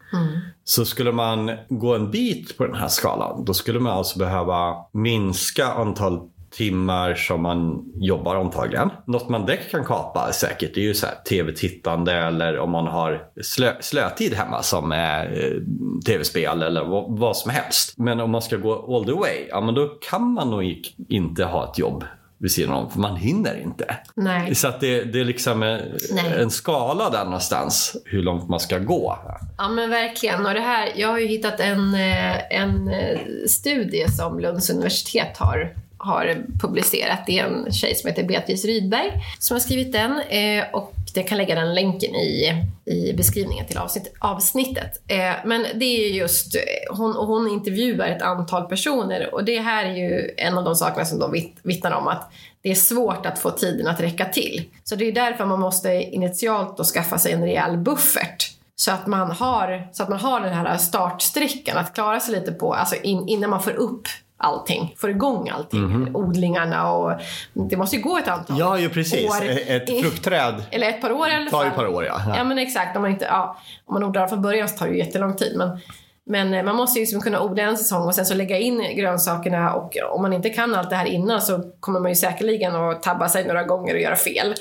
[0.64, 4.76] Så skulle man gå en bit på den här skalan, då skulle man alltså behöva
[4.92, 8.90] minska antal timmar som man jobbar antagligen.
[9.06, 13.22] Något man direkt kan kapa säkert det är ju så tv-tittande eller om man har
[13.42, 15.60] slö, slötid hemma som är eh,
[16.06, 17.94] tv-spel eller vad, vad som helst.
[17.96, 21.44] Men om man ska gå all the way, ja men då kan man nog inte
[21.44, 22.04] ha ett jobb
[22.38, 23.96] vid sidan om för man hinner inte.
[24.14, 24.54] Nej.
[24.54, 25.78] Så att det, det är liksom eh,
[26.10, 26.32] Nej.
[26.38, 29.18] en skala där någonstans hur långt man ska gå.
[29.58, 30.46] Ja men verkligen.
[30.46, 35.36] Och det här, jag har ju hittat en, eh, en eh, studie som Lunds universitet
[35.36, 37.26] har, har publicerat.
[37.26, 40.20] Det är en tjej som heter Beatrice Rydberg som har skrivit den.
[40.20, 45.02] Eh, och jag kan lägga den länken i, i beskrivningen till avsnitt, avsnittet.
[45.06, 46.60] Eh, men det är just, eh,
[46.96, 51.04] hon, hon intervjuar ett antal personer och det här är ju en av de sakerna
[51.04, 52.32] som de vittnar om att
[52.62, 54.64] det är svårt att få tiden att räcka till.
[54.84, 58.52] Så det är därför man måste initialt då skaffa sig en rejäl buffert.
[58.76, 62.52] Så att man har, så att man har den här startsträckan att klara sig lite
[62.52, 64.08] på, alltså in, innan man får upp
[64.38, 65.80] allting, får igång allting.
[65.82, 66.16] Mhm.
[66.16, 67.12] Odlingarna och
[67.52, 69.30] det måste ju gå ett antal Ja, ju precis.
[69.30, 69.48] år.
[69.66, 71.64] Ett i- fruktträd Eller ett par år i alla tar fall.
[71.64, 72.20] ju ett par år, ja.
[72.36, 74.92] Ja men exakt, om man, inte, ja, om man odlar från början så tar det
[74.92, 75.52] ju jättelång tid.
[75.56, 75.78] Men,
[76.26, 78.96] men eh, man måste ju liksom kunna odla en säsong och sen så lägga in
[78.96, 82.74] grönsakerna och om man inte kan allt det här innan så kommer man ju säkerligen
[82.76, 84.54] att tabba sig några gånger och göra fel.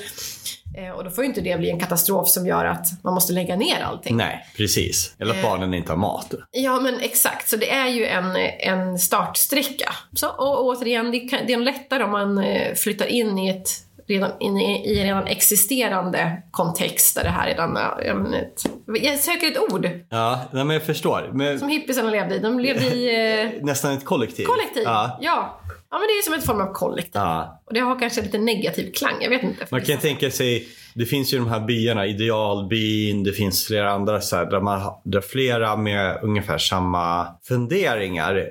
[0.76, 3.32] Eh, Och då får ju inte det bli en katastrof som gör att man måste
[3.32, 4.16] lägga ner allting.
[4.16, 5.14] Nej, precis.
[5.18, 5.42] Eller att Eh.
[5.50, 6.34] barnen inte har mat.
[6.50, 7.48] Ja, men exakt.
[7.48, 9.92] Så det är ju en, en startsträcka.
[10.14, 13.68] Så, och återigen, det, kan, det är lättare om man eh, flyttar in i ett
[14.08, 17.78] redan, in i, i en redan existerande kontext där det här redan.
[18.06, 18.62] Jag, ett,
[19.02, 21.30] jag söker ett ord Ja, men jag förstår.
[21.34, 22.38] Men, som hippiesarna levde i.
[22.38, 24.44] De levde i nästan ett kollektiv.
[24.44, 24.82] kollektiv.
[24.82, 25.18] Ja.
[25.20, 25.60] Ja.
[25.90, 27.12] Ja, men det är som en form av kollektiv.
[27.14, 27.62] ja.
[27.64, 29.14] Och det har kanske lite negativ klang.
[29.20, 29.66] Jag vet inte.
[29.70, 34.20] Man kan tänka sig, det finns ju de här byarna, idealbyn, det finns flera andra
[34.20, 38.48] så här, där, man, där flera med ungefär samma funderingar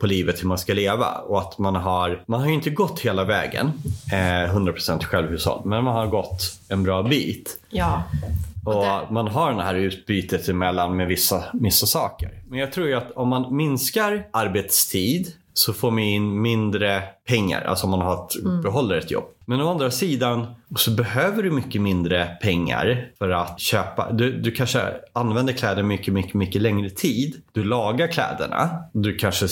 [0.00, 1.06] på livet, hur man ska leva.
[1.06, 3.72] Och att man har, man har ju inte gått hela vägen,
[4.12, 7.58] eh, 100% självhushåll, men man har gått en bra bit.
[7.70, 8.02] Ja.
[8.64, 12.30] Och man har det här utbytet emellan med vissa, vissa saker.
[12.48, 17.62] Men jag tror ju att om man minskar arbetstid så får man in mindre pengar,
[17.64, 18.62] alltså om man har ett, Mm.
[18.62, 19.24] behåller ett jobb.
[19.48, 24.12] Men å andra sidan så behöver du mycket mindre pengar för att köpa.
[24.12, 24.80] Du, du kanske
[25.12, 27.34] använder kläder mycket, mycket, mycket längre tid.
[27.52, 28.70] Du lagar kläderna.
[28.92, 29.46] Du kanske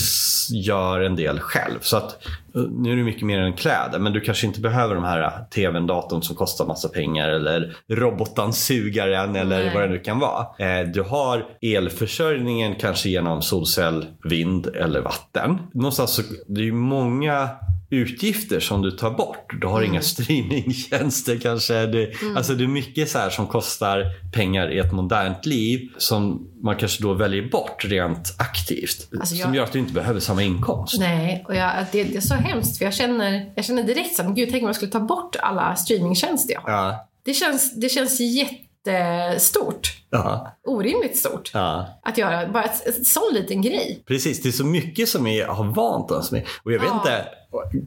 [0.50, 1.78] gör en del själv.
[1.80, 4.94] Så att eh, nu är det mycket mer än kläder, men du kanske inte behöver
[4.94, 9.74] de här eh, tvn, datorn som kostar massa pengar eller robotdammsugaren eller Nej.
[9.74, 10.46] vad det nu kan vara.
[10.58, 15.58] Eh, Du har elförsörjningen kanske genom solcell, vind eller vatten.
[15.74, 17.48] Någonstans så, det är ju många
[17.90, 19.52] utgifter som du tar bort.
[19.60, 21.86] Du har inga streamingtjänster kanske.
[21.86, 26.48] Det, Alltså det är mycket så här som kostar pengar i ett modernt liv som
[26.62, 29.08] man kanske då väljer bort rent aktivt.
[29.20, 30.98] Alltså jag- Som gör att du inte behöver samma inkomst.
[30.98, 34.34] Nej, och jag, det, det är så hemskt för jag känner, jag känner direkt men
[34.34, 36.70] gud tänk om jag skulle ta bort alla streamingtjänster jag har.
[36.72, 39.92] Ja, Det känns, det känns jättestort.
[40.10, 41.50] Ja, Orimligt stort.
[41.54, 41.86] ja.
[42.02, 44.02] Att göra bara ett sån liten grej.
[44.06, 46.42] Precis, det är så mycket som vi har vant oss med.
[46.62, 46.96] Och jag vet Ja.
[46.96, 47.24] inte,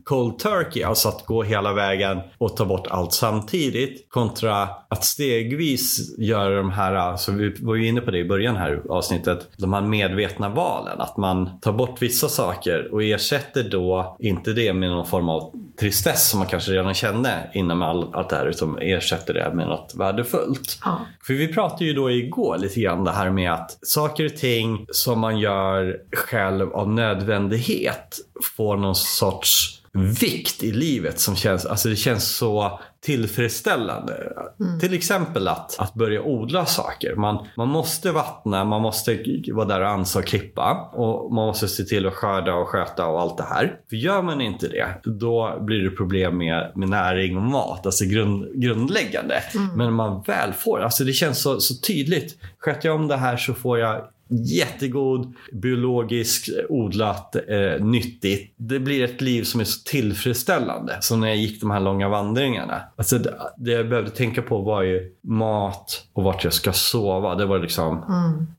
[0.04, 6.16] cold turkey, alltså att gå hela vägen och ta bort allt samtidigt kontra att stegvis
[6.20, 9.74] göra de här, alltså vi var ju inne på det i början här avsnittet, de
[9.74, 11.02] här medvetna valen.
[11.02, 15.52] Att man tar bort vissa saker och ersätter då inte det med någon form av
[15.80, 19.68] tristess som man kanske redan kände innan all, allt det här, utan ersätter det med
[19.68, 20.80] något värdefullt.
[20.86, 21.00] Ja.
[21.24, 24.86] För vi pratade ju då igår lite grann det här med att saker och ting
[24.92, 28.18] som man gör själv av nödvändighet
[28.58, 34.34] får någon sorts vikt i livet som känns, alltså det känns så tillfredsställande.
[34.80, 37.16] Till exempel att, att börja odla saker.
[37.16, 39.24] Man, man måste vattna, man måste
[39.54, 43.08] vara där och ansa och klippa och man måste se till att skörda och sköta
[43.08, 43.80] och allt det här.
[43.90, 48.06] För gör man inte det, då blir det problem med, med näring och mat, alltså
[48.06, 49.44] grund, grundläggande.
[49.76, 52.38] Men om man väl får, alltså det känns så, så tydligt.
[52.60, 58.54] Sköter jag om det här så får jag jättegod, biologiskt odlat, eh, nyttigt.
[58.58, 60.98] Det blir ett liv som är så tillfredsställande.
[61.02, 62.82] Som när jag gick de här långa vandringarna.
[62.96, 67.36] Alltså det, det jag behövde tänka på var ju mat och vart jag ska sova.
[67.36, 68.06] Det var liksom,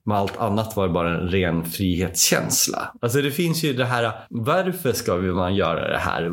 [0.04, 2.92] med allt annat var det bara en ren frihetskänsla.
[3.00, 6.30] Alltså det finns ju det här, varför ska man göra det här?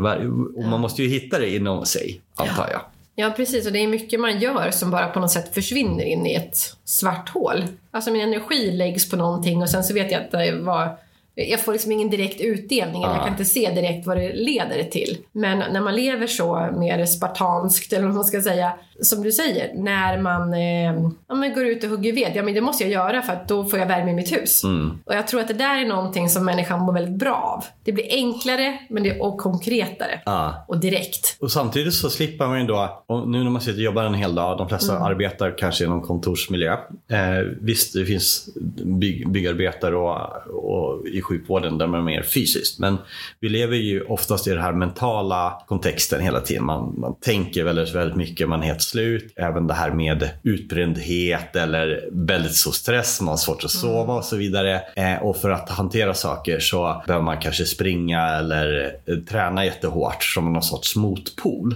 [0.58, 2.82] Och man måste ju hitta det inom sig, antar jag.
[3.20, 3.66] Ja, precis.
[3.66, 6.58] Och det är mycket man gör som bara på något sätt försvinner in i ett
[6.86, 7.64] svart hål.
[7.92, 10.98] Alltså min energi läggs på någonting och sen så vet jag att det var...
[11.36, 14.84] Jag får liksom ingen direkt utdelning, eller jag kan inte se direkt vad det leder
[14.84, 15.18] till.
[15.32, 19.74] Men när man lever så mer spartanskt, eller vad man ska säga, som du säger,
[19.76, 22.92] när man, eh, ja, men går ut och hugger ved, ja men det måste jag
[22.92, 24.64] göra för att då får jag värme i mitt hus.
[25.06, 27.66] Och jag tror att det där är någonting som människan mår väldigt bra av.
[27.84, 30.22] Det blir enklare, men det är och konkretare.
[30.26, 30.66] Ja.
[30.68, 31.38] Och direkt.
[31.40, 34.14] Och samtidigt så slipper man ju då, och nu när man sitter och jobbar en
[34.14, 36.72] hel dag, de flesta arbetar kanske i någon kontorsmiljö.
[37.12, 37.18] Eh,
[37.62, 38.50] visst, det finns
[38.86, 42.80] bygg, byggarbetare och, och i sjukvården där man är mer fysiskt.
[42.80, 42.98] Men
[43.40, 46.66] vi lever ju oftast i den här mentala kontexten hela tiden.
[46.66, 49.34] Man, man tänker väldigt, väldigt mycket, man helt slut.
[49.36, 54.24] Även det här med utbrändhet eller väldigt stor stress, man har svårt att sova och
[54.24, 54.82] så vidare.
[54.96, 60.24] Eh, och för att hantera saker så behöver man kanske springa eller eh, träna jättehårt
[60.24, 61.76] som någon sorts motpol.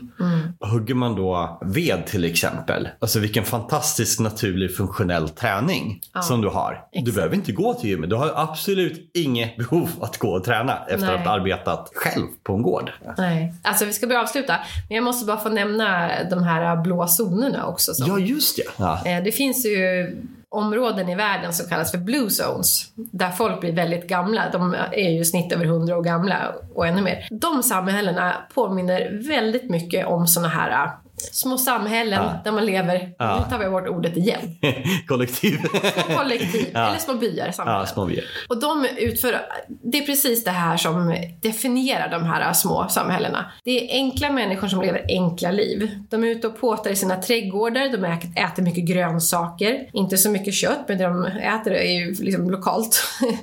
[0.60, 6.84] Hugger man då ved till exempel, alltså vilken fantastisk naturlig funktionell träning som du har.
[6.92, 7.16] Du exakt.
[7.16, 8.10] behöver inte gå till gymmet.
[8.10, 11.16] Du har absolut inget behov att gå och träna efter Nej.
[11.16, 12.92] att ha arbetat själv på en gård.
[13.18, 14.56] Nej, alltså vi ska börja avsluta.
[14.90, 17.94] Men jag måste bara få nämna de här blå zonerna också.
[17.94, 18.64] Som, Ja, just det.
[18.78, 19.06] Ja.
[19.06, 20.08] eh, det finns ju
[20.50, 24.50] områden i världen som kallas för blue zones, där folk blir väldigt gamla.
[24.52, 27.28] De är ju i snitt över 100 år gamla och ännu mer.
[27.32, 30.92] De samhällena påminner väldigt mycket om såna här
[31.36, 32.34] små samhällen Ja.
[32.44, 33.40] där man lever, Ja.
[33.46, 34.40] nu tar vi bort ordet igen,
[35.08, 35.58] Kollektiv.
[36.18, 36.88] kollektiv Ja.
[36.90, 37.88] eller små byar, samhällen.
[37.88, 38.24] små byar.
[38.50, 39.42] Och de utför,
[39.84, 43.52] det är precis det här som definierar de här små samhällena.
[43.64, 45.92] Det är enkla människor som lever enkla liv.
[46.10, 48.06] De är ute och påtar i sina trädgårdar, de
[48.42, 53.04] äter mycket grönsaker, inte så mycket kött, men det de äter är ju liksom lokalt.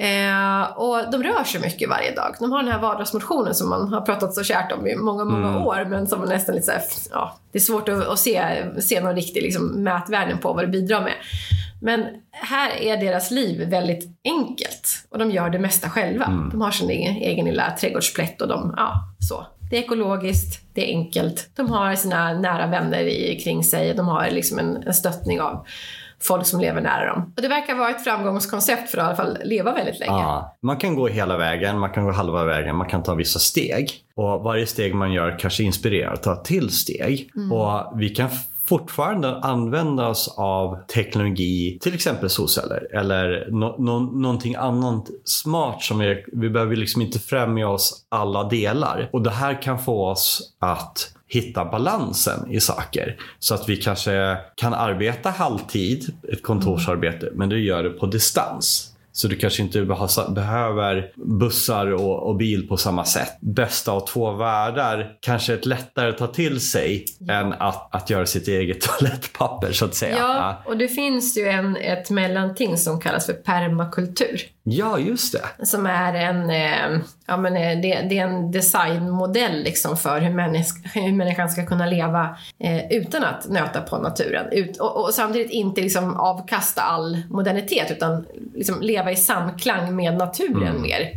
[0.00, 2.34] Eh, och de rör sig mycket varje dag.
[2.38, 5.64] De har den här vardagsmotionen som man har pratat så kärt om i många, många
[5.64, 9.00] år, men som nästan lite så här, ja, det är svårt att, att se, se
[9.00, 11.12] någon riktig liksom, mätvärden på vad det bidrar med.
[11.82, 16.48] Men här är deras liv väldigt enkelt och de gör det mesta själva.
[16.50, 18.92] De har sin egen, egen lilla trädgårdsplätt och de, ja,
[19.28, 19.46] så.
[19.70, 21.50] Det är ekologiskt, det är enkelt.
[21.56, 25.66] De har sina nära vänner i, kring sig, de har liksom en, en stöttning av
[26.22, 27.32] folk som lever nära dem.
[27.36, 30.12] Och det verkar vara ett framgångskoncept för att i alla fall leva väldigt länge.
[30.12, 33.38] Ja, man kan gå hela vägen, man kan gå halva vägen, man kan ta vissa
[33.38, 33.90] steg.
[34.14, 37.30] Och varje steg man gör kanske inspirerar att ta till steg.
[37.52, 38.28] Och vi kan
[38.70, 46.00] fortfarande använda oss av teknologi, till exempel solceller eller no, no, någonting annat smart som
[46.00, 49.10] är, vi behöver liksom inte främja oss alla delar.
[49.12, 53.16] Och det här kan få oss att hitta balansen i saker.
[53.38, 58.86] Så att vi kanske kan arbeta halvtid, ett kontorsarbete, men du gör det på distans.
[59.12, 59.84] Så du kanske inte
[60.34, 63.36] behöver bussar och, och bil på samma sätt.
[63.40, 68.26] Bästa av två världar kanske ett lättare att ta till sig än att, att göra
[68.26, 70.16] sitt eget toalettpapper så att säga.
[70.16, 74.40] Ja, och det finns ju en, ett mellanting som kallas för permakultur.
[74.70, 75.66] Ja just det.
[75.66, 80.34] Som är en, eh, ja, men, eh, det, det är en designmodell liksom för hur,
[80.34, 84.52] människ, hur människan ska kunna leva eh, utan att nöta på naturen.
[84.52, 90.14] Ut, och, och samtidigt inte liksom avkasta all modernitet utan liksom leva i samklang med
[90.14, 91.10] naturen mer.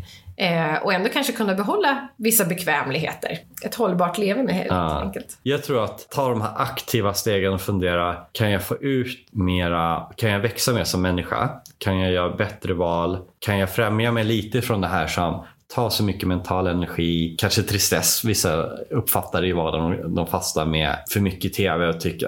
[0.43, 3.37] Eh, och ändå kanske kunna behålla vissa bekvämligheter.
[3.65, 5.01] Ett hållbart leverne helt Ja.
[5.01, 5.37] enkelt.
[5.43, 10.01] Jag tror att ta de här aktiva stegen och fundera, kan jag få ut mera,
[10.17, 11.49] kan jag växa mer som människa?
[11.77, 13.17] Kan jag göra bättre val?
[13.39, 17.61] Kan jag främja mig lite från det här som tar så mycket mental energi, kanske
[17.61, 20.15] tristess vissa uppfattar i vardagen.
[20.15, 22.27] De fastnar med för mycket tv och tycker,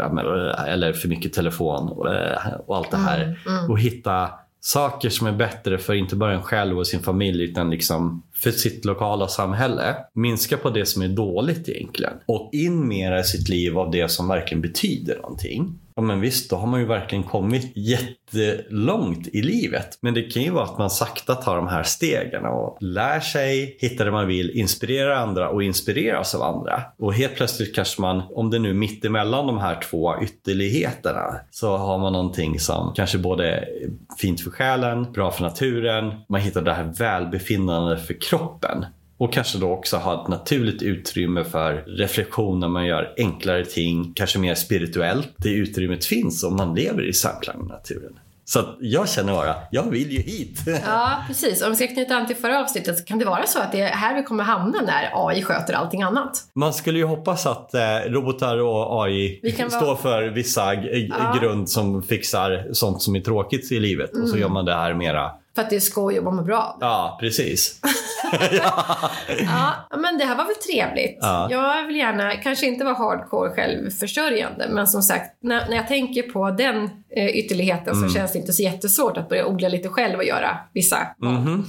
[0.67, 2.08] eller för mycket telefon och,
[2.67, 3.39] och allt det här.
[3.69, 4.30] Och hitta
[4.65, 8.51] saker som är bättre för inte bara en själv och sin familj utan liksom för
[8.51, 9.95] sitt lokala samhälle.
[10.13, 12.13] Minska på det som är dåligt egentligen.
[12.25, 15.80] Och in mera i sitt liv av det som verkligen betyder någonting.
[15.97, 19.97] Ja men visst, då har man ju verkligen kommit jättelångt i livet.
[20.01, 23.77] Men det kan ju vara att man sakta tar de här stegen och lär sig,
[23.79, 26.81] hittar det man vill, inspirera andra och inspireras av andra.
[26.97, 31.39] Och helt plötsligt kanske man, om det nu är mitt emellan de här två ytterligheterna,
[31.51, 33.65] så har man någonting som kanske både är
[34.21, 38.86] fint för själen, bra för naturen, man hittar det här välbefinnandet för kroppen.
[39.17, 44.13] Och kanske då också ha ett naturligt utrymme för reflektion när man gör enklare ting,
[44.15, 45.30] kanske mer spirituellt.
[45.38, 48.19] Det utrymmet finns om man lever i samklang med naturen.
[48.47, 50.60] Så jag känner bara, jag vill ju hit.
[50.86, 51.63] Ja, precis.
[51.63, 53.82] Om vi ska knyta an till förra avsnittet så kan det vara så att det
[53.82, 56.32] är här vi kommer hamna när AI sköter allting annat.
[56.56, 61.38] Man skulle ju hoppas att eh, robotar och AI vara- står för vissa Ja.
[61.41, 64.30] grund som fixar sånt som är tråkigt i livet och Mm.
[64.30, 65.32] så gör man det här mera.
[65.55, 66.85] För att det är skoj och man mår bra av det.
[66.85, 67.81] Ja, precis.
[69.39, 71.17] Ja, men det här var väl trevligt.
[71.21, 71.47] Ja.
[71.51, 76.21] Jag vill gärna, kanske inte vara hardcore självförsörjande, men som sagt, när, när jag tänker
[76.23, 78.09] på den eh, ytterligheten Mm.
[78.09, 81.31] så känns det inte så jättesvårt att börja odla lite själv och göra vissa val.
[81.33, 81.65] Mhm.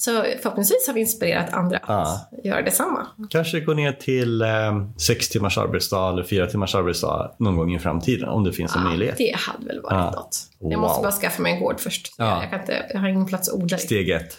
[0.00, 2.28] Så förhoppningsvis har vi inspirerat andra att Ja.
[2.44, 3.06] göra detsamma.
[3.30, 4.48] Kanske gå ner till eh,
[4.96, 8.82] sex timmars arbetsdag eller fyra timmars arbetsdag någon gång i framtiden om det finns en
[8.82, 9.14] möjlighet.
[9.18, 10.10] Det hade väl varit Ja.
[10.10, 10.36] något.
[10.58, 10.72] Wow.
[10.72, 12.14] Jag måste bara skaffa mig en gård först.
[12.18, 12.40] Ja.
[12.42, 13.78] Jag, kan inte, jag har ingen plats att odla.
[13.78, 14.38] Steg ett.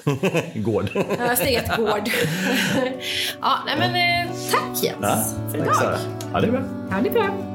[0.56, 0.90] Gård.
[1.36, 2.10] Steg ett, gård.
[3.42, 5.76] ja, nej men eh, tack Jens Ja, för idag.
[6.34, 6.62] Ja, det är bra.
[6.92, 7.51] Ja, det är bra.